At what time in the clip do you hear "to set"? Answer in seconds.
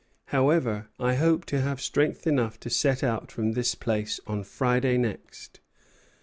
2.61-3.03